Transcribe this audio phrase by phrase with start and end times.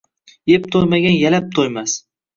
[0.53, 1.99] Yeb to’ymagan-yalab to’ymas.